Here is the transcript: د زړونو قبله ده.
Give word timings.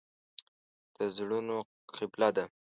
د 0.95 0.97
زړونو 1.15 1.57
قبله 1.95 2.29
ده. 2.35 2.45